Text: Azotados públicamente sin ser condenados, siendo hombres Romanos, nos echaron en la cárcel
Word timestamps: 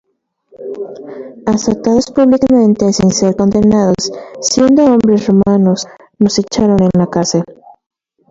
Azotados 1.45 2.07
públicamente 2.07 2.91
sin 2.91 3.11
ser 3.11 3.35
condenados, 3.35 4.11
siendo 4.39 4.83
hombres 4.85 5.27
Romanos, 5.27 5.85
nos 6.17 6.39
echaron 6.39 6.81
en 6.81 6.89
la 6.97 7.05
cárcel 7.05 7.43